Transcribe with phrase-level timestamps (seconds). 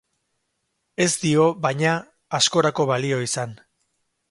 [1.05, 1.91] Ez dio, baina,
[2.39, 3.57] askorako balio izan.